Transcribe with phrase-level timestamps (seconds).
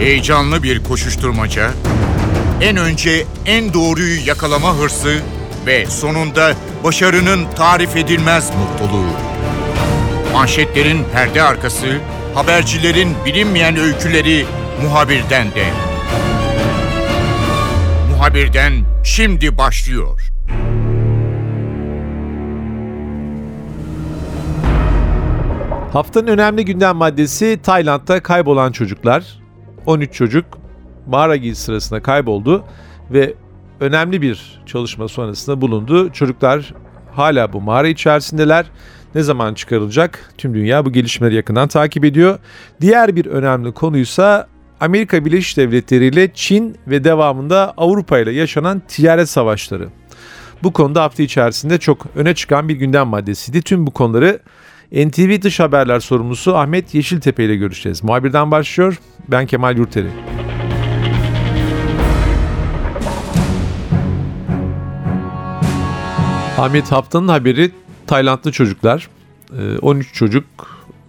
[0.00, 1.70] Heyecanlı bir koşuşturmaca,
[2.60, 5.20] en önce en doğruyu yakalama hırsı
[5.66, 6.52] ve sonunda
[6.84, 9.10] başarının tarif edilmez mutluluğu.
[10.32, 11.86] Manşetlerin perde arkası,
[12.34, 14.46] habercilerin bilinmeyen öyküleri
[14.82, 15.64] muhabirden de.
[18.10, 18.72] Muhabirden
[19.04, 20.20] şimdi başlıyor.
[25.92, 29.39] Haftanın önemli gündem maddesi Tayland'da kaybolan çocuklar.
[29.90, 30.44] 13 çocuk
[31.06, 32.64] mağara gezisi sırasında kayboldu
[33.10, 33.34] ve
[33.80, 36.12] önemli bir çalışma sonrasında bulundu.
[36.12, 36.74] Çocuklar
[37.12, 38.66] hala bu mağara içerisindeler.
[39.14, 40.32] Ne zaman çıkarılacak?
[40.38, 42.38] Tüm dünya bu gelişmeleri yakından takip ediyor.
[42.80, 44.46] Diğer bir önemli konuysa
[44.80, 49.88] Amerika Birleşik Devletleri ile Çin ve devamında Avrupa ile yaşanan ticaret savaşları.
[50.62, 53.62] Bu konuda hafta içerisinde çok öne çıkan bir gündem maddesiydi.
[53.62, 54.40] Tüm bu konuları
[54.92, 58.04] NTV Dış Haberler sorumlusu Ahmet Yeşiltepe ile görüşeceğiz.
[58.04, 58.98] Muhabirden başlıyor.
[59.28, 60.08] Ben Kemal Yurteri.
[66.58, 67.70] Ahmet haftanın haberi
[68.06, 69.08] Taylandlı çocuklar.
[69.82, 70.44] 13 ee, çocuk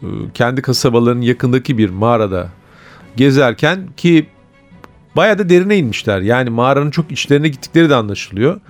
[0.01, 2.49] e, kendi kasabalarının yakındaki bir mağarada
[3.15, 4.25] gezerken ki
[5.15, 6.21] bayağı da derine inmişler.
[6.21, 8.61] Yani mağaranın çok içlerine gittikleri de anlaşılıyor.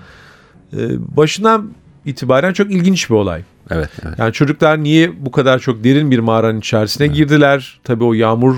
[0.73, 0.77] Ee,
[1.17, 1.71] başından
[2.05, 3.41] itibaren çok ilginç bir olay.
[3.69, 4.19] Evet, evet.
[4.19, 7.15] Yani çocuklar niye bu kadar çok derin bir mağaranın içerisine evet.
[7.15, 7.79] girdiler?
[7.83, 8.55] Tabii o yağmur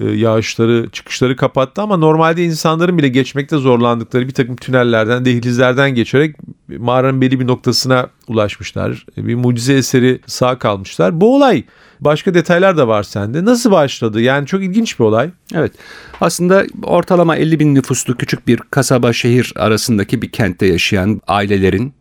[0.00, 6.36] e, yağışları, çıkışları kapattı ama normalde insanların bile geçmekte zorlandıkları bir takım tünellerden, dehlizlerden geçerek
[6.78, 9.06] mağaranın belli bir noktasına ulaşmışlar.
[9.16, 11.20] Bir mucize eseri sağ kalmışlar.
[11.20, 11.64] Bu olay
[12.00, 13.44] başka detaylar da var sende.
[13.44, 14.20] Nasıl başladı?
[14.20, 15.30] Yani çok ilginç bir olay.
[15.54, 15.72] Evet.
[16.20, 21.94] Aslında ortalama 50 bin nüfuslu küçük bir kasaba şehir arasındaki bir kentte yaşayan ailelerin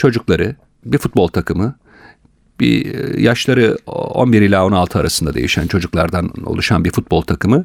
[0.00, 1.74] çocukları, bir futbol takımı,
[2.60, 7.64] bir e, yaşları 11 ila 16 arasında değişen çocuklardan oluşan bir futbol takımı.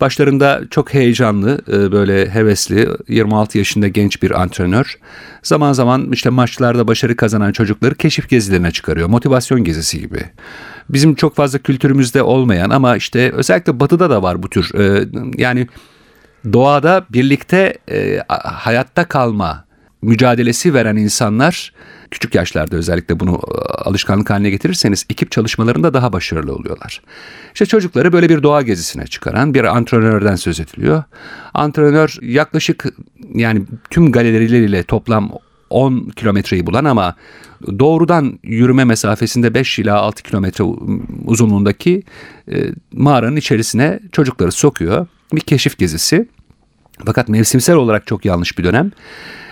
[0.00, 4.98] Başlarında çok heyecanlı, e, böyle hevesli, 26 yaşında genç bir antrenör.
[5.42, 9.08] Zaman zaman işte maçlarda başarı kazanan çocukları keşif gezilerine çıkarıyor.
[9.08, 10.22] Motivasyon gezisi gibi.
[10.88, 14.74] Bizim çok fazla kültürümüzde olmayan ama işte özellikle batıda da var bu tür.
[14.74, 15.66] E, yani
[16.52, 17.78] doğada birlikte
[18.44, 19.69] hayatta kalma
[20.02, 21.72] mücadelesi veren insanlar
[22.10, 27.02] küçük yaşlarda özellikle bunu e, alışkanlık haline getirirseniz ekip çalışmalarında daha başarılı oluyorlar.
[27.54, 31.02] İşte çocukları böyle bir doğa gezisine çıkaran bir antrenörden söz ediliyor.
[31.54, 32.84] Antrenör yaklaşık
[33.34, 35.32] yani tüm galerileriyle toplam
[35.70, 37.14] 10 kilometreyi bulan ama
[37.78, 40.64] doğrudan yürüme mesafesinde 5 ila 6 kilometre
[41.24, 42.02] uzunluğundaki
[42.52, 45.06] e, mağaranın içerisine çocukları sokuyor.
[45.32, 46.28] Bir keşif gezisi.
[47.06, 48.90] Fakat mevsimsel olarak çok yanlış bir dönem.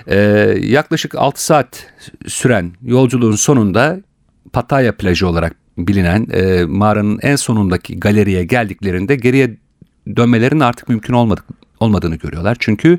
[0.07, 0.19] Ee,
[0.61, 1.87] yaklaşık 6 saat
[2.27, 4.01] süren yolculuğun sonunda
[4.53, 9.57] Pattaya plajı olarak bilinen e, mağaranın en sonundaki galeriye geldiklerinde geriye
[10.17, 11.45] dönmelerin artık mümkün olmadık,
[11.81, 12.57] olmadığını görüyorlar.
[12.61, 12.99] Çünkü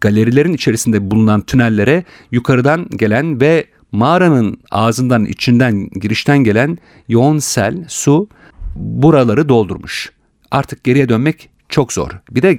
[0.00, 6.78] galerilerin içerisinde bulunan tünellere yukarıdan gelen ve mağaranın ağzından içinden girişten gelen
[7.08, 8.28] yoğun sel, su
[8.76, 10.12] buraları doldurmuş.
[10.50, 12.10] Artık geriye dönmek çok zor.
[12.30, 12.58] Bir de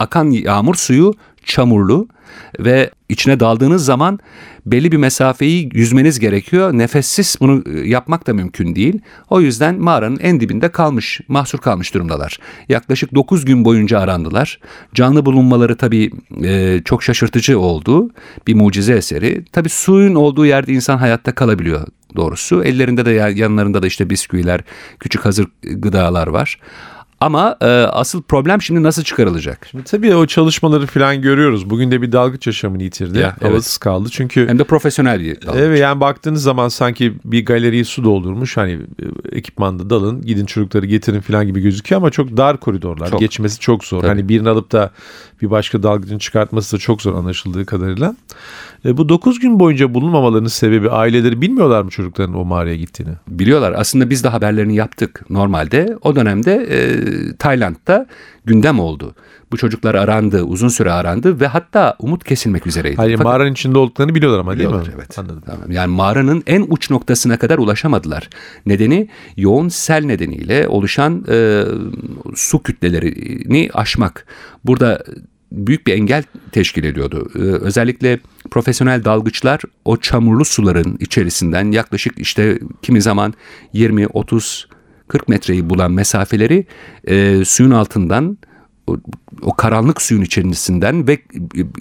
[0.00, 2.08] akan yağmur suyu çamurlu
[2.60, 4.18] ve içine daldığınız zaman
[4.66, 6.72] belli bir mesafeyi yüzmeniz gerekiyor.
[6.72, 9.00] Nefessiz bunu e, yapmak da mümkün değil.
[9.30, 12.38] O yüzden mağaranın en dibinde kalmış, mahsur kalmış durumdalar.
[12.68, 14.60] Yaklaşık 9 gün boyunca arandılar.
[14.94, 16.10] Canlı bulunmaları tabii
[16.44, 18.10] e, çok şaşırtıcı oldu.
[18.46, 19.44] Bir mucize eseri.
[19.52, 21.86] Tabii suyun olduğu yerde insan hayatta kalabiliyor
[22.16, 22.64] doğrusu.
[22.64, 24.60] Ellerinde de yanlarında da işte bisküviler,
[25.00, 26.58] küçük hazır gıdalar var.
[27.20, 29.66] Ama e, asıl problem şimdi nasıl çıkarılacak?
[29.70, 31.70] Şimdi tabii o çalışmaları falan görüyoruz.
[31.70, 33.18] Bugün de bir dalgıç yaşamını yitirdi.
[33.18, 33.78] Ya, Havasız evet.
[33.78, 34.48] kaldı çünkü.
[34.48, 35.60] Hem de profesyonel bir dalgıç.
[35.62, 38.56] Evet yani baktığınız zaman sanki bir galeriyi su doldurmuş.
[38.56, 43.10] Hani e, ekipmanda dalın gidin çocukları getirin falan gibi gözüküyor ama çok dar koridorlar.
[43.10, 43.20] Çok.
[43.20, 44.00] Geçmesi çok zor.
[44.00, 44.08] Tabii.
[44.08, 44.90] Hani birini alıp da
[45.42, 48.16] bir başka dalgıcın çıkartması da çok zor anlaşıldığı kadarıyla.
[48.84, 53.10] E, bu 9 gün boyunca bulunmamalarının sebebi aileleri bilmiyorlar mı çocukların o mağaraya gittiğini?
[53.28, 53.74] Biliyorlar.
[53.76, 55.96] Aslında biz de haberlerini yaptık normalde.
[56.02, 56.78] O dönemde e,
[57.36, 58.06] Tayland'da
[58.44, 59.14] gündem oldu.
[59.52, 62.96] Bu çocuklar arandı, uzun süre arandı ve hatta umut kesilmek üzereydi.
[62.96, 64.82] Hayır Fakat, mağaranın içinde olduklarını biliyorlar ama değil mi?
[64.96, 65.18] Evet.
[65.18, 65.42] Anladım.
[65.46, 65.70] Tamam.
[65.70, 68.30] Yani mağaranın en uç noktasına kadar ulaşamadılar.
[68.66, 71.64] Nedeni yoğun sel nedeniyle oluşan e,
[72.34, 74.26] su kütlelerini aşmak.
[74.64, 75.04] Burada
[75.52, 77.30] büyük bir engel teşkil ediyordu.
[77.34, 78.18] Ee, özellikle
[78.50, 83.34] profesyonel dalgıçlar o çamurlu suların içerisinden yaklaşık işte kimi zaman
[83.72, 84.68] 20, 30,
[85.08, 86.66] 40 metreyi bulan mesafeleri
[87.04, 88.38] e, suyun altından
[89.42, 91.18] o karanlık suyun içerisinden ve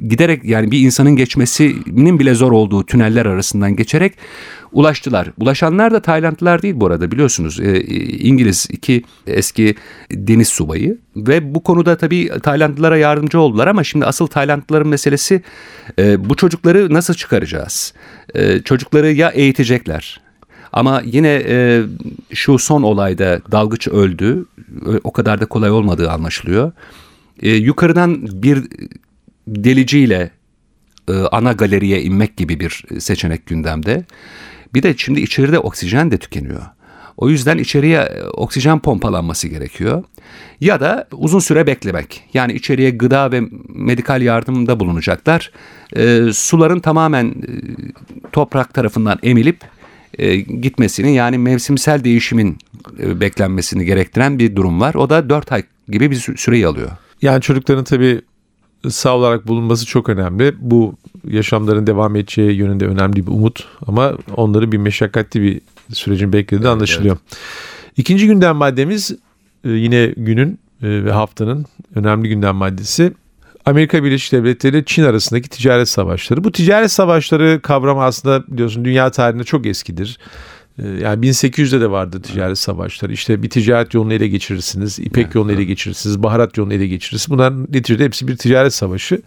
[0.10, 4.14] giderek yani bir insanın geçmesinin bile zor olduğu tüneller arasından geçerek
[4.72, 5.32] ulaştılar.
[5.38, 7.60] Ulaşanlar da Taylandlılar değil bu arada biliyorsunuz.
[7.60, 7.82] E,
[8.18, 9.76] İngiliz iki eski
[10.12, 15.42] deniz subayı ve bu konuda tabii Taylandlılara yardımcı oldular ama şimdi asıl Taylandlıların meselesi
[16.00, 17.94] e, bu çocukları nasıl çıkaracağız?
[18.36, 20.22] E, çocukları ya eğitecekler
[20.74, 21.82] ama yine e,
[22.34, 24.46] şu son olayda dalgıç öldü.
[25.04, 26.72] O kadar da kolay olmadığı anlaşılıyor.
[27.42, 28.64] E, yukarıdan bir
[29.48, 30.32] deliciyle
[31.10, 34.06] e, ana galeriye inmek gibi bir seçenek gündemde.
[34.74, 36.62] Bir de şimdi içeride oksijen de tükeniyor.
[37.18, 40.04] O yüzden içeriye e, oksijen pompalanması gerekiyor.
[40.62, 42.24] Ya da uzun süre beklemek.
[42.34, 45.52] Yani içeriye gıda ve medikal yardımda bulunacaklar.
[45.96, 47.34] E, suların tamamen e,
[48.32, 49.60] toprak tarafından emilip
[50.20, 52.58] e, gitmesini yani mevsimsel değişimin
[53.00, 54.94] e, beklenmesini gerektiren bir durum var.
[54.94, 56.90] O da 4 ay gibi bir süreyi alıyor.
[57.22, 58.22] Yani çocukların tabii
[58.90, 60.56] sağ olarak bulunması çok önemli.
[60.60, 60.96] Bu
[61.28, 65.62] yaşamların devam edeceği yönünde önemli bir umut ama onları bir meşakkatli bir
[65.94, 67.18] sürecin beklediği evet, anlaşılıyor.
[67.30, 67.40] Evet.
[67.98, 69.12] İkinci gündem maddemiz
[69.64, 71.66] e, yine günün ve haftanın
[71.96, 73.14] önemli gündem maddesi
[73.70, 76.44] Amerika Birleşik Devletleri Çin arasındaki ticaret savaşları.
[76.44, 80.18] Bu ticaret savaşları kavramı aslında biliyorsun dünya tarihinde çok eskidir.
[80.80, 83.14] Ee, yani 1800'de de vardı ticaret savaşları.
[83.14, 87.32] İşte bir ticaret yolunu ele geçirirsiniz, ipek yolunu ele geçirirsiniz, baharat yolunu ele geçirirsiniz.
[87.32, 89.22] Bunların neticede hepsi bir ticaret savaşı.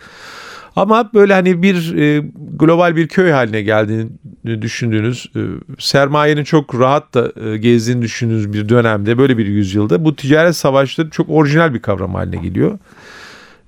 [0.76, 5.40] Ama böyle hani bir e, global bir köy haline geldiğini düşündüğünüz, e,
[5.78, 11.10] sermayenin çok rahat da e, gezdiğini düşündüğünüz bir dönemde, böyle bir yüzyılda bu ticaret savaşları
[11.10, 12.78] çok orijinal bir kavram haline geliyor.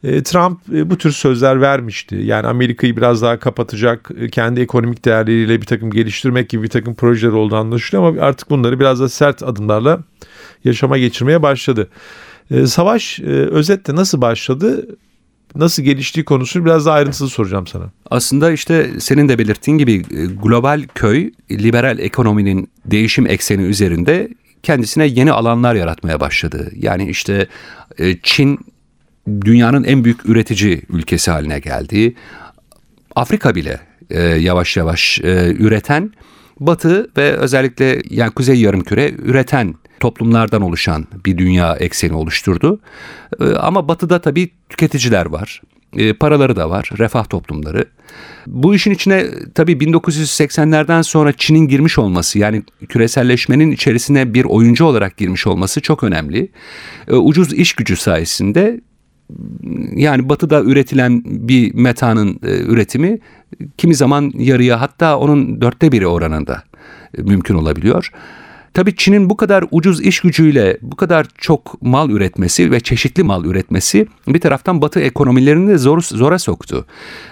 [0.05, 2.17] E, Trump e, bu tür sözler vermişti.
[2.17, 6.95] Yani Amerika'yı biraz daha kapatacak, e, kendi ekonomik değerleriyle bir takım geliştirmek gibi bir takım
[6.95, 10.01] projeler olduğu anlaşılıyor ama artık bunları biraz da sert adımlarla
[10.65, 11.89] yaşama geçirmeye başladı.
[12.67, 14.97] Savaş özetle nasıl başladı?
[15.55, 17.85] Nasıl geliştiği konusunu biraz daha ayrıntılı soracağım sana.
[18.11, 20.03] Aslında işte senin de belirttiğin gibi
[20.43, 24.29] global köy liberal ekonominin değişim ekseni üzerinde
[24.63, 26.71] kendisine yeni alanlar yaratmaya başladı.
[26.77, 27.47] Yani işte
[28.23, 28.59] Çin
[29.27, 32.15] dünyanın en büyük üretici ülkesi haline geldi.
[33.17, 33.81] Afrika bile
[34.11, 36.13] e, yavaş yavaş e, üreten,
[36.61, 42.81] Batı ve özellikle yani Kuzey Yarımküre üreten toplumlardan oluşan bir dünya ekseni oluşturdu.
[43.41, 45.63] E, ama Batı'da tabii tüketiciler var.
[45.97, 47.85] E, paraları da var, refah toplumları.
[48.47, 55.17] Bu işin içine tabii 1980'lerden sonra Çin'in girmiş olması yani küreselleşmenin içerisine bir oyuncu olarak
[55.17, 56.49] girmiş olması çok önemli.
[57.09, 58.81] E, ucuz iş gücü sayesinde
[59.97, 63.19] yani batıda üretilen bir metanın e, üretimi
[63.79, 66.63] kimi zaman yarıya hatta onun dörtte biri oranında
[67.19, 68.11] e, mümkün olabiliyor.
[68.75, 73.45] Tabii Çin'in bu kadar ucuz iş gücüyle bu kadar çok mal üretmesi ve çeşitli mal
[73.45, 76.87] üretmesi bir taraftan Batı ekonomilerini de zor, zora soktu.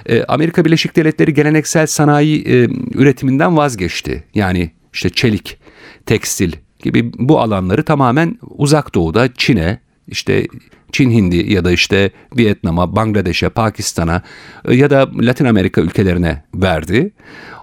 [0.06, 4.24] E, Amerika Birleşik Devletleri geleneksel sanayi e, üretiminden vazgeçti.
[4.34, 5.58] Yani işte çelik,
[6.06, 6.52] tekstil
[6.82, 10.46] gibi bu alanları tamamen uzak doğuda Çin'e işte
[10.92, 14.22] Çin Hindi ya da işte Vietnam'a, Bangladeş'e, Pakistan'a
[14.68, 17.12] e, ya da Latin Amerika ülkelerine verdi.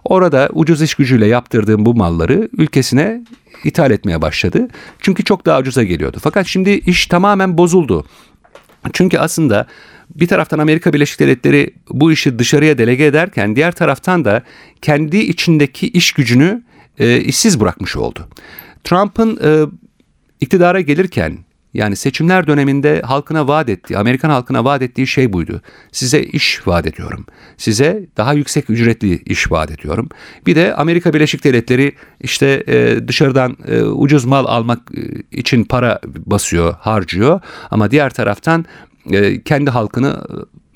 [0.03, 3.23] Orada ucuz iş gücüyle yaptırdığım bu malları ülkesine
[3.63, 4.67] ithal etmeye başladı.
[4.99, 6.17] Çünkü çok daha ucuza geliyordu.
[6.21, 8.05] Fakat şimdi iş tamamen bozuldu.
[8.93, 9.67] Çünkü aslında
[10.15, 14.43] bir taraftan Amerika Birleşik Devletleri bu işi dışarıya delege ederken diğer taraftan da
[14.81, 16.63] kendi içindeki iş gücünü
[16.99, 18.27] e, işsiz bırakmış oldu.
[18.83, 19.65] Trump'ın e,
[20.41, 21.37] iktidara gelirken
[21.73, 25.61] yani seçimler döneminde halkına vaat ettiği, Amerikan halkına vaat ettiği şey buydu.
[25.91, 27.25] Size iş vaat ediyorum.
[27.57, 30.09] Size daha yüksek ücretli iş vaat ediyorum.
[30.45, 35.01] Bir de Amerika Birleşik Devletleri işte e, dışarıdan e, ucuz mal almak e,
[35.37, 37.41] için para basıyor, harcıyor.
[37.71, 38.65] Ama diğer taraftan
[39.45, 40.23] kendi halkını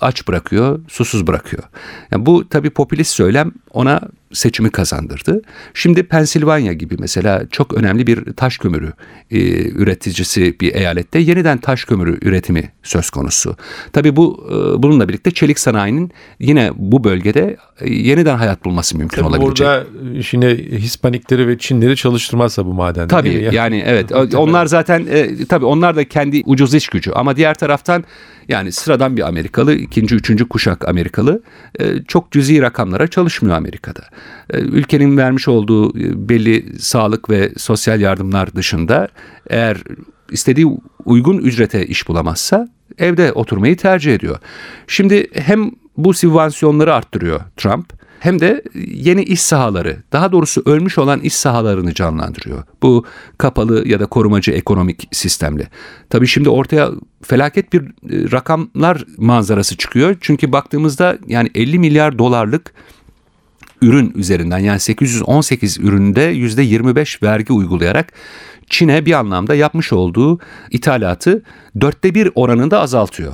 [0.02, 1.64] aç bırakıyor, susuz bırakıyor.
[2.12, 4.02] Yani bu tabii popülist söylem ona
[4.34, 5.42] seçimi kazandırdı.
[5.74, 8.94] Şimdi Pensilvanya gibi mesela çok önemli bir taş kömürü
[9.32, 9.38] e,
[9.70, 13.56] üreticisi bir eyalette yeniden taş kömürü üretimi söz konusu.
[13.94, 19.22] Tabii bu e, bununla birlikte çelik sanayinin yine bu bölgede e, yeniden hayat bulması mümkün
[19.22, 19.68] tabii olabilecek.
[19.68, 19.86] Burada
[20.32, 23.56] yine Hispanikleri ve Çinleri çalıştırmazsa bu madende tabii, mi?
[23.56, 28.04] Yani evet onlar zaten e, tabii onlar da kendi ucuz iş gücü ama diğer taraftan
[28.48, 31.42] yani sıradan bir Amerikalı, ikinci, üçüncü kuşak Amerikalı
[31.80, 34.02] e, çok cüzi rakamlara çalışmıyor Amerika'da.
[34.54, 39.08] E, ülkenin vermiş olduğu e, belli sağlık ve sosyal yardımlar dışında
[39.50, 39.84] eğer
[40.32, 40.68] istediği
[41.06, 44.38] uygun ücrete iş bulamazsa evde oturmayı tercih ediyor.
[44.88, 51.20] Şimdi hem bu sübvansiyonları arttırıyor Trump hem de yeni iş sahaları, daha doğrusu ölmüş olan
[51.20, 52.64] iş sahalarını canlandırıyor.
[52.82, 53.06] Bu
[53.38, 55.68] kapalı ya da korumacı ekonomik sistemle.
[56.10, 56.90] Tabii şimdi ortaya
[57.22, 60.16] felaket bir e, rakamlar manzarası çıkıyor.
[60.22, 62.74] Çünkü baktığımızda yani 50 milyar dolarlık
[63.84, 68.14] ürün üzerinden yani 818 üründe %25 vergi uygulayarak
[68.70, 70.40] Çin'e bir anlamda yapmış olduğu
[70.72, 71.44] ithalatı
[71.82, 73.34] dörtte bir oranında azaltıyor.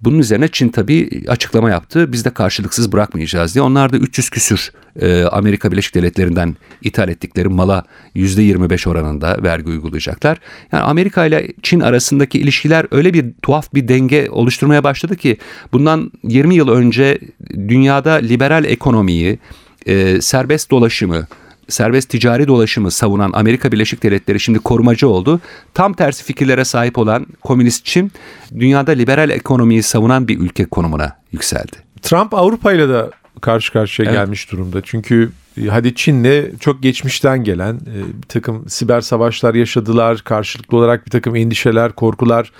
[0.00, 2.12] Bunun üzerine Çin tabii açıklama yaptı.
[2.12, 3.62] Biz de karşılıksız bırakmayacağız diye.
[3.62, 7.84] Onlar da 300 küsür e, Amerika Birleşik Devletleri'nden ithal ettikleri mala
[8.16, 10.38] %25 oranında vergi uygulayacaklar.
[10.72, 15.36] Yani Amerika ile Çin arasındaki ilişkiler öyle bir tuhaf bir denge oluşturmaya başladı ki
[15.72, 17.18] bundan 20 yıl önce
[17.54, 19.38] dünyada liberal ekonomiyi,
[19.86, 21.26] e, serbest dolaşımı,
[21.68, 25.40] serbest ticari dolaşımı savunan Amerika Birleşik Devletleri şimdi korumacı oldu.
[25.74, 28.12] Tam tersi fikirlere sahip olan komünist Çin
[28.58, 31.76] dünyada liberal ekonomiyi savunan bir ülke konumuna yükseldi.
[32.02, 34.20] Trump Avrupa ile de karşı karşıya Evet.
[34.20, 34.80] gelmiş durumda.
[34.84, 35.30] Çünkü
[35.62, 40.18] e, hadi Çin'le çok geçmişten gelen e, bir takım siber savaşlar yaşadılar.
[40.24, 42.52] Karşılıklı olarak bir takım endişeler, korkular,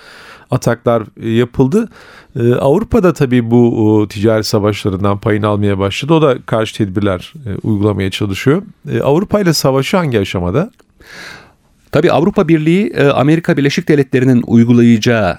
[0.50, 1.88] ataklar e, yapıldı.
[2.36, 6.14] E, Avrupa'da tabii bu ticari savaşlarından payını almaya başladı.
[6.14, 8.62] O da karşı tedbirler e, uygulamaya çalışıyor.
[9.02, 10.70] Avrupa ile savaşı hangi aşamada?
[11.92, 15.38] Tabii Avrupa Birliği Amerika Birleşik Devletleri'nin uygulayacağı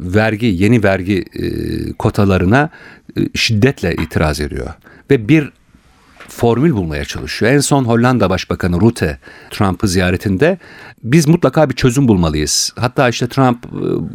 [0.00, 1.24] vergi, yeni vergi
[1.98, 2.70] kotalarına
[3.34, 4.68] şiddetle itiraz ediyor.
[5.10, 5.52] Ve bir
[6.28, 7.52] formül bulmaya çalışıyor.
[7.52, 9.18] En son Hollanda Başbakanı Rutte
[9.50, 10.58] Trump'ı ziyaretinde
[11.02, 12.72] biz mutlaka bir çözüm bulmalıyız.
[12.76, 13.68] Hatta işte Trump e,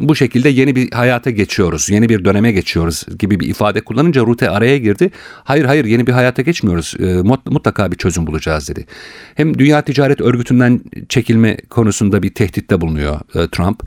[0.08, 4.50] bu şekilde yeni bir hayata geçiyoruz, yeni bir döneme geçiyoruz gibi bir ifade kullanınca Rutte
[4.50, 5.10] araya girdi.
[5.44, 6.94] Hayır hayır yeni bir hayata geçmiyoruz.
[6.98, 8.86] E, mut- Mutlaka bir çözüm bulacağız dedi.
[9.34, 13.82] Hem Dünya Ticaret Örgütü'nden çekilme konusunda bir tehditte bulunuyor e, Trump.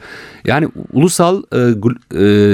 [0.45, 1.43] Yani ulusal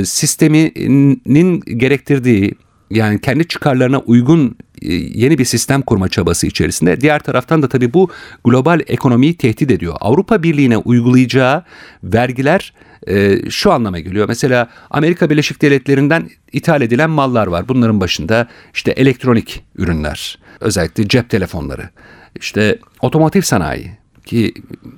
[0.06, 2.56] sisteminin gerektirdiği
[2.92, 4.56] yani kendi çıkarlarına uygun
[4.92, 7.02] yeni bir sistem kurma çabası içerisinde.
[7.02, 8.10] Diğer taraftan da tabii bu
[8.46, 9.96] global ekonomiyi tehdit ediyor.
[10.00, 11.63] Avrupa Birliği'ne uygulayacağı
[12.04, 12.74] vergiler
[13.08, 14.28] e, şu anlama geliyor.
[14.28, 17.68] Mesela Amerika Birleşik Devletleri'nden ithal edilen mallar var.
[17.68, 21.90] Bunların başında işte elektronik ürünler, özellikle cep telefonları,
[22.36, 23.92] işte otomotiv sanayi
[24.25, 24.54] ki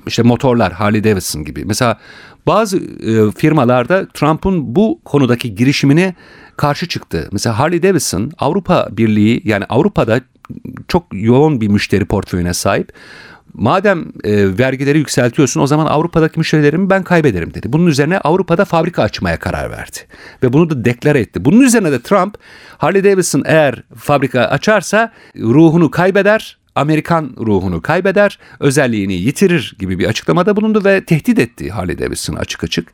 [0.07, 1.65] işte motorlar Harley Davidson gibi.
[1.65, 1.99] Mesela
[2.47, 6.15] bazı e, firmalarda Trump'ın bu konudaki girişimine
[6.57, 7.29] karşı çıktı.
[7.31, 10.21] Mesela Harley Davidson Avrupa Birliği yani Avrupa'da
[10.87, 12.93] çok yoğun bir müşteri portföyüne sahip.
[13.53, 17.73] Madem e, vergileri yükseltiyorsun o zaman Avrupa'daki müşterilerimi ben kaybederim dedi.
[17.73, 19.97] Bunun üzerine Avrupa'da fabrika açmaya karar verdi.
[20.43, 21.45] Ve bunu da deklare etti.
[21.45, 22.37] Bunun üzerine de Trump
[22.77, 30.55] Harley Davidson eğer fabrika açarsa ruhunu kaybeder Amerikan ruhunu kaybeder, özelliğini yitirir gibi bir açıklamada
[30.55, 32.87] bulundu ve tehdit etti Harley Davidson'ı açık açık.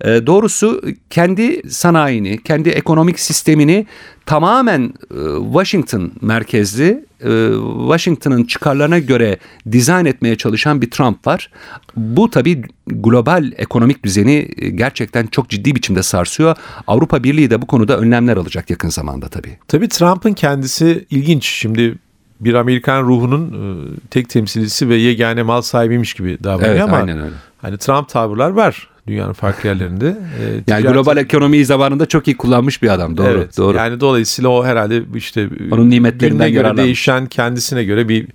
[0.00, 3.86] E, doğrusu kendi sanayini, kendi ekonomik sistemini
[4.26, 5.18] tamamen e,
[5.52, 9.38] Washington merkezli, e, Washington'ın çıkarlarına göre
[9.72, 11.50] dizayn etmeye çalışan bir Trump var.
[11.96, 16.56] Bu tabii global ekonomik düzeni e, gerçekten çok ciddi biçimde sarsıyor.
[16.86, 19.58] Avrupa Birliği de bu konuda önlemler alacak yakın zamanda tabii.
[19.68, 21.46] Tabii Trump'ın kendisi ilginç.
[21.46, 21.98] Şimdi
[22.40, 27.18] bir Amerikan ruhunun e, tek temsilcisi ve yegane mal sahibiymiş gibi davranıyor Evet, ama aynen
[27.18, 27.34] öyle.
[27.62, 30.06] hani Trump tavırlar var dünyanın farklı yerlerinde.
[30.40, 33.16] E, Yani ticaret- global ekonomiyi zamanında çok iyi kullanmış bir adam.
[33.16, 33.76] Doğru, Evet, doğru.
[33.76, 38.26] Yani dolayısıyla o herhalde işte Onun nimetlerinden göre değişen kendisine göre bir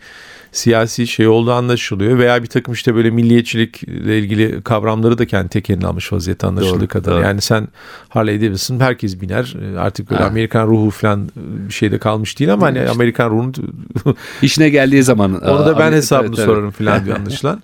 [0.53, 5.87] siyasi şey olduğu anlaşılıyor veya bir takım işte böyle milliyetçilikle ilgili kavramları da kendi tekelini
[5.87, 7.21] almış vaziyette anlaşıldığı kadar.
[7.21, 7.67] Yani sen
[8.09, 9.55] Harley Davidson herkes biner.
[9.77, 10.27] Artık böyle Ha.
[10.29, 12.91] Amerikan ruhu falan bir şeyde kalmış değil ama hani İşte.
[12.91, 13.51] Amerikan ruhunu
[14.41, 15.41] İşine geldiği zaman.
[15.41, 16.49] onu da ben Aa, hesabını evet, evet.
[16.49, 17.61] sorarım falan diyor anlaşılan.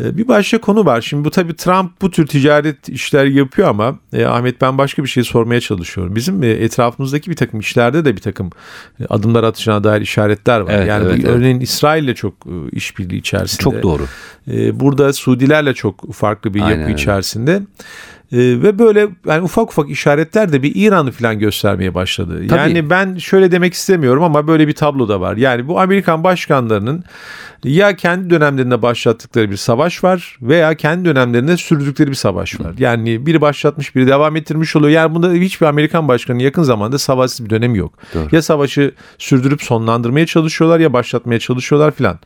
[0.00, 1.00] Ee, Bir başka konu var.
[1.00, 5.08] Şimdi bu tabii Trump bu tür ticaret işler yapıyor ama e, Ahmet ben başka bir
[5.08, 6.16] şey sormaya çalışıyorum.
[6.16, 8.50] Bizim e, etrafımızdaki bir takım işlerde de bir takım
[9.00, 10.72] e, adımlar atacağına dair işaretler var.
[10.74, 11.36] Evet, yani bu evet, evet.
[11.36, 13.62] örneğin İsrail'le çok e, işbirliği içerisinde.
[13.62, 14.02] Çok doğru.
[14.52, 17.62] E, burada Suudilerle çok farklı bir Aynen yapı içerisinde.
[18.32, 22.46] E, ve böyle yani ufak ufak işaretler de bir İran'ı falan göstermeye başladı.
[22.48, 22.58] Tabii.
[22.58, 25.36] Yani ben şöyle demek istemiyorum ama böyle bir tablo da var.
[25.36, 27.04] Yani bu Amerikan başkanlarının
[27.64, 32.74] ya kendi dönemlerinde başlattıkları bir savaş var veya kendi dönemlerinde sürdürdükleri bir savaş var.
[32.78, 34.92] Yani biri başlatmış biri devam ettirmiş oluyor.
[34.92, 37.92] Yani bunda hiçbir Amerikan başkanı yakın zamanda savaşsız bir dönemi yok.
[38.14, 38.28] Doğru.
[38.32, 42.18] Ya savaşı sürdürüp sonlandırmaya çalışıyorlar ya başlatmaya çalışıyorlar filan.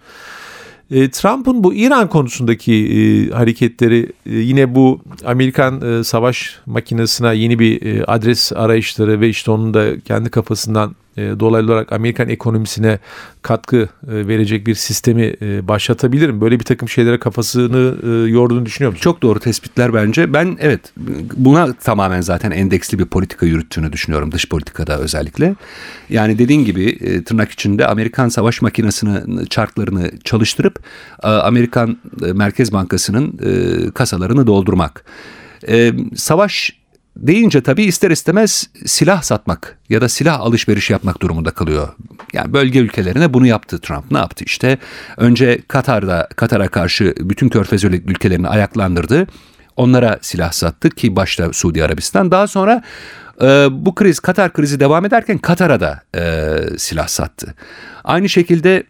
[0.91, 7.59] E, Trump'ın bu İran konusundaki e, hareketleri e, yine bu Amerikan e, savaş makinesine yeni
[7.59, 10.97] bir e, adres arayışları ve işte onun da kendi kafasından
[11.41, 12.99] dolaylı olarak Amerikan ekonomisine
[13.43, 13.89] katkı e,
[14.29, 16.41] verecek bir sistemi e, başlatabilirim.
[16.41, 19.03] Böyle bir takım şeylere kafasını e, yorduğunu düşünüyor musun?
[19.03, 20.33] Çok doğru tespitler bence.
[20.33, 20.81] Ben evet
[21.37, 25.55] buna tamamen zaten endeksli bir politika yürüttüğünü düşünüyorum dış politikada özellikle.
[26.11, 30.79] Yani dediğin gibi e, tırnak içinde Amerikan savaş makinesini çarklarını çalıştırıp
[31.23, 35.05] e, Amerikan e, Merkez Bankası'nın e, kasalarını doldurmak.
[35.69, 36.80] E, savaş
[37.17, 41.89] deyince tabii ister istemez silah satmak ya da silah alışverişi yapmak durumunda kalıyor.
[42.33, 44.11] Yani bölge ülkelerine bunu yaptı Trump.
[44.11, 44.79] Ne yaptı işte?
[45.17, 49.27] Önce Katar'da Katar'a karşı bütün körfez ülkelerini ayaklandırdı.
[49.77, 52.31] Onlara silah sattı ki başta Suudi Arabistan.
[52.31, 52.83] Daha sonra
[53.43, 57.55] e, bu kriz Katar krizi devam ederken Katar'a da e, silah sattı.
[58.05, 58.83] Aynı şekilde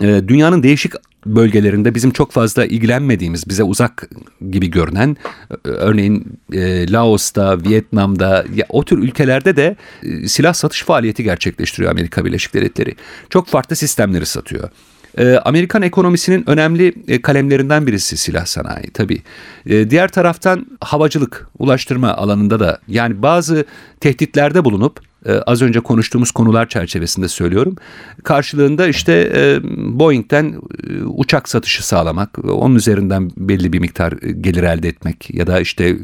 [0.00, 0.92] dünyanın değişik
[1.26, 4.10] bölgelerinde bizim çok fazla ilgilenmediğimiz, bize uzak
[4.50, 5.16] gibi görünen
[5.50, 11.90] e, örneğin e, Laos'ta, Vietnam'da ya, o tür ülkelerde de e, silah satış faaliyeti gerçekleştiriyor
[11.90, 12.94] Amerika Birleşik Devletleri.
[13.30, 14.70] Çok farklı sistemleri satıyor.
[15.18, 19.22] E, Amerikan ekonomisinin önemli e, kalemlerinden birisi silah sanayi tabii.
[19.66, 23.64] E, diğer taraftan havacılık, ulaştırma alanında da yani bazı
[24.00, 27.76] tehditlerde bulunup e, az önce konuştuğumuz konular çerçevesinde söylüyorum.
[28.24, 29.60] Karşılığında işte e,
[29.98, 30.54] Boeing'den
[30.88, 35.96] e, uçak satışı sağlamak, onun üzerinden belli bir miktar gelir elde etmek ya da işte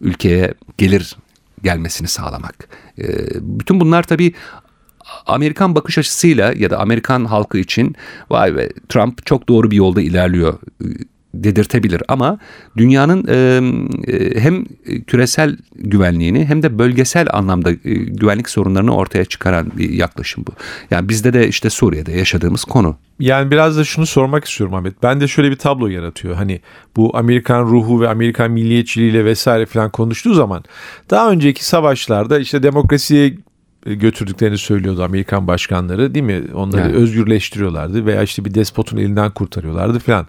[0.00, 1.16] ülkeye gelir
[1.62, 2.68] gelmesini sağlamak.
[2.98, 3.04] E,
[3.40, 4.32] bütün bunlar tabii
[5.26, 7.96] Amerikan bakış açısıyla ya da Amerikan halkı için
[8.30, 10.58] vay be Trump çok doğru bir yolda ilerliyor
[11.34, 12.38] dedirtebilir ama
[12.76, 14.64] dünyanın e, hem
[15.06, 20.52] küresel güvenliğini hem de bölgesel anlamda e, güvenlik sorunlarını ortaya çıkaran bir yaklaşım bu.
[20.90, 22.96] Yani bizde de işte Suriye'de yaşadığımız konu.
[23.20, 25.02] Yani biraz da şunu sormak istiyorum Ahmet.
[25.02, 26.34] Ben de şöyle bir tablo yaratıyor.
[26.34, 26.60] Hani
[26.96, 30.64] bu Amerikan ruhu ve Amerikan milliyetçiliğiyle vesaire falan konuştuğu zaman
[31.10, 33.34] daha önceki savaşlarda işte demokrasiye
[33.86, 36.42] götürdüklerini söylüyordu Amerikan başkanları değil mi?
[36.54, 36.92] Onları yani.
[36.92, 40.26] özgürleştiriyorlardı veya işte bir despotun elinden kurtarıyorlardı falan.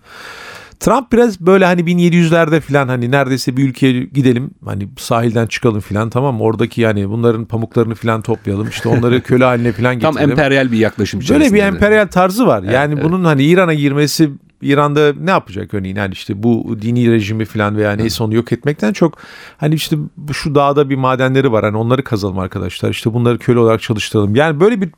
[0.82, 6.10] Trump biraz böyle hani 1700'lerde falan hani neredeyse bir ülkeye gidelim hani sahilden çıkalım falan
[6.10, 6.42] tamam?
[6.42, 10.16] Oradaki yani bunların pamuklarını falan toplayalım işte onları köle haline falan getirelim.
[10.16, 12.64] Tam emperyal bir yaklaşım Böyle bir emperyal tarzı var.
[12.64, 13.04] Evet, yani evet.
[13.04, 14.30] bunun hani İran'a girmesi
[14.62, 18.94] İran'da ne yapacak örneğin yani işte bu dini rejimi falan veya neyse onu yok etmekten
[18.94, 19.18] çok
[19.58, 19.98] hani işte
[20.34, 24.36] şu dağda bir madenleri var hani onları kazalım arkadaşlar işte bunları köle olarak çalıştıralım.
[24.36, 24.90] Yani böyle bir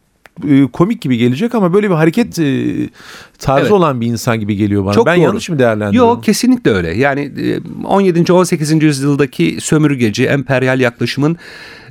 [0.47, 2.75] e, komik gibi gelecek ama böyle bir hareket e,
[3.39, 3.71] tarzı evet.
[3.71, 4.93] olan bir insan gibi geliyor bana.
[4.93, 5.23] Çok ben doğru.
[5.23, 6.09] yanlış mı değerlendiriyorum?
[6.09, 6.97] Yok kesinlikle öyle.
[6.97, 7.31] Yani
[7.85, 8.31] 17.
[8.31, 8.83] E, 18.
[8.83, 11.37] yüzyıldaki sömürgeci emperyal yaklaşımın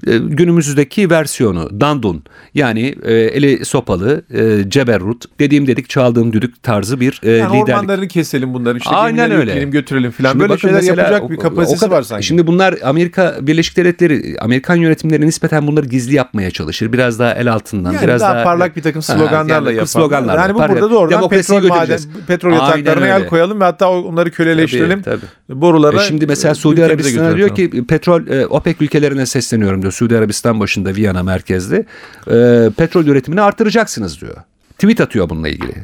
[0.06, 7.20] günümüzdeki versiyonu Dandun yani e, eli sopalı e, ceberrut dediğim dedik çaldığım düdük tarzı bir
[7.22, 7.68] e, yani liderlik.
[7.68, 9.64] Ormanlarını keselim bunların işte Aynen öyle.
[9.64, 12.26] götürelim falan böyle şeyler mesela, yapacak bir kapasitesi var sanki.
[12.26, 16.92] Şimdi bunlar Amerika Birleşik Devletleri Amerikan yönetimleri nispeten bunları gizli yapmaya çalışır.
[16.92, 19.86] Biraz daha el altından yani biraz daha, daha parlak bir takım sloganlarla ha, yani yapar.
[19.86, 25.02] Sloganlarla yani bu burada doğrudan petrol maden petrol yataklarına el koyalım ve hatta onları köleleştirelim.
[25.02, 25.30] Tabii, tabii.
[25.54, 26.02] Borulara.
[26.02, 29.92] E şimdi mesela Suudi Arabistan diyor ki petrol e, OPEC ülkelerine sesleniyorum diyor.
[29.92, 31.86] Suudi Arabistan başında Viyana merkezli.
[32.30, 34.36] E, petrol üretimini artıracaksınız diyor.
[34.78, 35.74] Tweet atıyor bununla ilgili.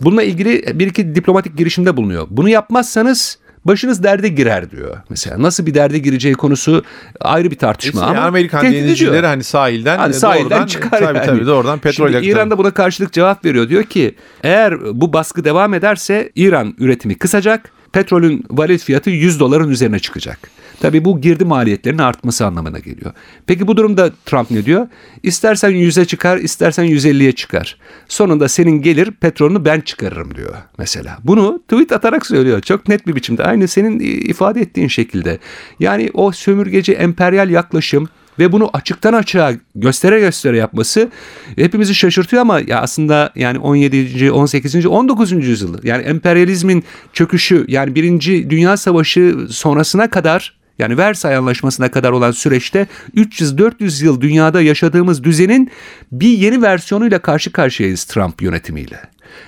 [0.00, 2.26] Bununla ilgili bir iki diplomatik girişimde bulunuyor.
[2.30, 4.96] Bunu yapmazsanız başınız derde girer diyor.
[5.10, 6.84] Mesela nasıl bir derde gireceği konusu
[7.20, 11.26] ayrı bir tartışma işte ama Amerikan denizcileri hani sahilden hani sahilden doğrudan, çıkar tabii, yani.
[11.26, 13.68] tabii doğrudan petrol Şimdi İran da buna karşılık cevap veriyor.
[13.68, 19.70] Diyor ki eğer bu baskı devam ederse İran üretimi kısacak petrolün varit fiyatı 100 doların
[19.70, 20.38] üzerine çıkacak.
[20.80, 23.12] Tabii bu girdi maliyetlerinin artması anlamına geliyor.
[23.46, 24.88] Peki bu durumda Trump ne diyor?
[25.22, 27.76] İstersen 100'e çıkar, istersen 150'ye çıkar.
[28.08, 31.18] Sonunda senin gelir petrolünü ben çıkarırım diyor mesela.
[31.24, 32.60] Bunu tweet atarak söylüyor.
[32.60, 33.44] Çok net bir biçimde.
[33.44, 35.38] Aynı senin ifade ettiğin şekilde.
[35.80, 41.08] Yani o sömürgeci emperyal yaklaşım ve bunu açıktan açığa göstere göstere yapması
[41.56, 44.30] hepimizi şaşırtıyor ama ya aslında yani 17.
[44.32, 44.86] 18.
[44.86, 45.32] 19.
[45.32, 52.30] yüzyıl yani emperyalizmin çöküşü yani Birinci Dünya Savaşı sonrasına kadar yani Versay Anlaşması'na kadar olan
[52.30, 55.70] süreçte 300-400 yıl dünyada yaşadığımız düzenin
[56.12, 59.00] bir yeni versiyonuyla karşı karşıyayız Trump yönetimiyle.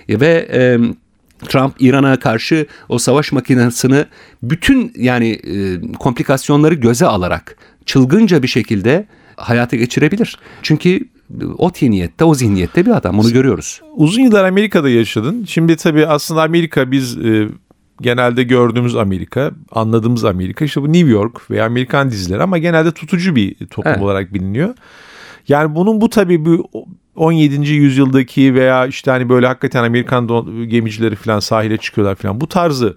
[0.08, 0.78] Ve e,
[1.48, 4.04] Trump İran'a karşı o savaş makinesini
[4.42, 7.56] bütün yani e, komplikasyonları göze alarak
[7.88, 10.38] çılgınca bir şekilde hayata geçirebilir.
[10.62, 11.00] Çünkü
[11.58, 13.18] o tiniyette, o zihniyette bir adam.
[13.18, 13.80] Bunu görüyoruz.
[13.94, 15.44] Uzun yıllar Amerika'da yaşadın.
[15.44, 17.48] Şimdi tabii aslında Amerika biz e,
[18.00, 23.36] genelde gördüğümüz Amerika, anladığımız Amerika işte bu New York veya Amerikan dizileri ama genelde tutucu
[23.36, 24.02] bir toplum evet.
[24.02, 24.74] olarak biliniyor.
[25.48, 26.70] Yani bunun bu tabii bu
[27.16, 27.72] 17.
[27.72, 30.28] yüzyıldaki veya işte hani böyle hakikaten Amerikan
[30.68, 32.96] gemicileri falan sahile çıkıyorlar falan bu tarzı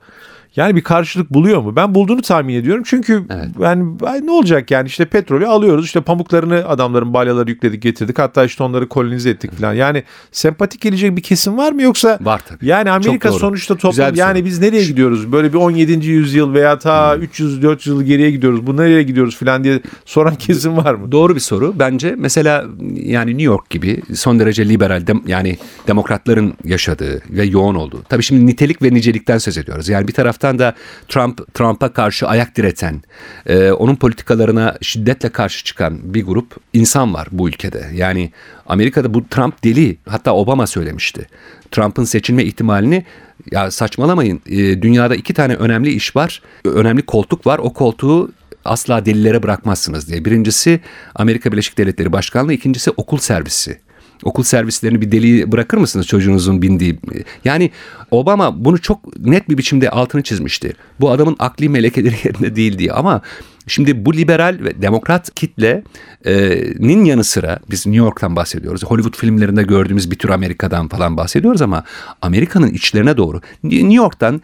[0.56, 1.76] Yani bir karşılık buluyor mu?
[1.76, 2.84] Ben bulduğunu tahmin ediyorum.
[2.86, 3.48] Çünkü Evet.
[3.60, 3.86] yani
[4.24, 5.86] ne olacak yani işte petrolü alıyoruz.
[5.86, 8.20] işte pamuklarını adamların balyaları yükledik getirdik.
[8.20, 9.74] Hatta işte onları kolonize ettik falan.
[9.74, 12.66] Yani sempatik gelecek bir kesim var mı yoksa Var tabii.
[12.68, 14.46] yani Amerika sonuçta toplum yani soru.
[14.46, 15.32] biz nereye gidiyoruz?
[15.32, 16.08] Böyle bir 17.
[16.08, 18.68] yüzyıl veya ta 300-400 yıl geriye gidiyoruz.
[18.68, 21.12] Bu nereye gidiyoruz falan diye soran kesim var mı?
[21.12, 21.74] Doğru bir soru.
[21.80, 27.76] Bence mesela yani New York gibi son derece liberal dem- yani demokratların yaşadığı ve yoğun
[27.76, 28.04] olduğu.
[28.10, 29.90] Tabii şimdi nitelik ve nicelikten söz ediyoruz.
[29.90, 30.76] Yani bir taraftan da
[31.08, 33.02] Trump Trump'a karşı ayak direten,
[33.46, 37.90] e, onun politikalarına şiddetle karşı çıkan bir grup insan var bu ülkede.
[37.94, 38.32] Yani
[38.66, 39.98] Amerika'da bu Trump deli.
[40.10, 41.28] Hatta Obama söylemişti.
[41.72, 43.06] Trump'ın seçilme ihtimalini
[43.52, 44.42] ya saçmalamayın.
[44.46, 46.42] E, dünyada iki tane önemli iş var.
[46.66, 47.60] Önemli koltuk var.
[47.60, 48.32] O koltuğu
[48.66, 50.26] asla delilere bırakmazsınız diye.
[50.26, 50.80] Birincisi
[51.16, 53.80] Amerika Birleşik Devletleri Başkanlığı, ikincisi okul servisi.
[54.24, 57.00] Okul servislerini bir deli bırakır mısınız çocuğunuzun bindiği?
[57.46, 57.72] Yani
[58.12, 60.74] Obama bunu çok net bir biçimde altını çizmişti.
[61.00, 63.22] Bu adamın akli melekeleri yerinde değil diye ama
[63.68, 68.84] Şimdi bu liberal ve demokrat kitlenin yanı sıra biz New York'tan bahsediyoruz.
[68.84, 71.84] Hollywood filmlerinde gördüğümüz bir tür Amerika'dan falan bahsediyoruz ama
[72.22, 74.42] Amerika'nın içlerine doğru New York'tan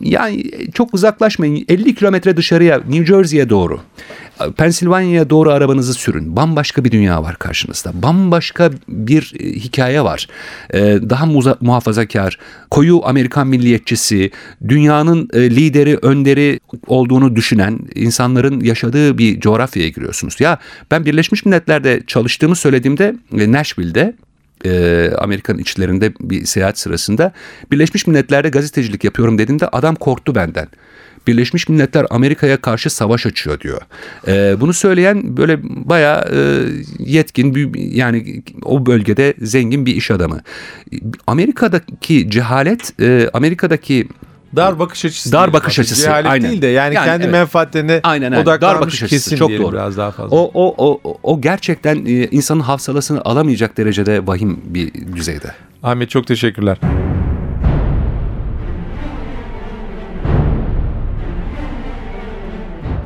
[0.00, 3.80] yani çok uzaklaşmayın 50 kilometre dışarıya New Jersey'ye doğru
[4.56, 6.36] Pensilvanya'ya doğru arabanızı sürün.
[6.36, 8.02] Bambaşka bir dünya var karşınızda.
[8.02, 10.26] Bambaşka bir e, hikaye var.
[10.70, 11.26] E, daha
[11.60, 12.38] muhafazakar,
[12.70, 14.30] koyu Amerikan milliyetçisi,
[14.68, 20.40] dünyanın e, lideri, önderi olduğunu düşünen insanların yaşadığı bir coğrafyaya giriyorsunuz.
[20.40, 20.58] Ya
[20.90, 24.14] ben Birleşmiş Milletler'de çalıştığımı söylediğimde Nashville'de
[24.64, 27.32] e, Amerika'nın içlerinde bir seyahat sırasında
[27.70, 30.68] Birleşmiş Milletler'de gazetecilik yapıyorum dediğimde adam korktu benden.
[31.26, 33.80] Birleşmiş Milletler Amerika'ya karşı savaş açıyor diyor.
[34.28, 36.38] E, bunu söyleyen böyle bayağı e,
[36.98, 40.40] yetkin bir, yani o bölgede zengin bir iş adamı.
[41.26, 44.08] Amerika'daki cehalet, e, Amerika'daki
[44.56, 45.32] Dar bakış açısı.
[45.32, 46.50] Dar bakış açısı, Cehalet aynen.
[46.50, 47.32] değil de yani, Yani kendi evet.
[47.32, 48.42] menfaatlerine Aynen öyle.
[48.42, 49.72] odaklanmış Dar bakış açısı, kesim çok doğru.
[49.72, 50.36] biraz daha fazla.
[50.36, 55.54] o, o, o, o gerçekten e, insanın hafsalasını alamayacak derecede vahim bir düzeyde.
[55.82, 56.78] Ahmet çok teşekkürler.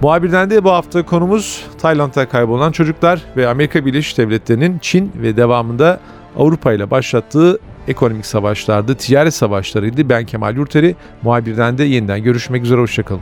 [0.01, 6.01] Muhabirden de bu hafta konumuz Tayland'da kaybolan çocuklar ve Amerika Birleşik Devletleri'nin Çin ve devamında
[6.39, 7.59] Avrupa ile başlattığı
[7.89, 10.09] ekonomik savaşlardı, ticaret savaşlarıydı.
[10.09, 13.21] Ben Kemal Yurteri, muhabirden de yeniden görüşmek üzere, hoşçakalın.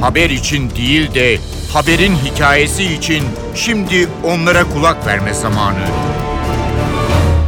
[0.00, 1.38] Haber için değil de
[1.72, 3.24] haberin hikayesi için
[3.54, 5.84] şimdi onlara kulak verme zamanı.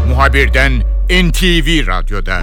[0.09, 0.73] Muhabirden
[1.11, 2.43] NTV Radyo'da.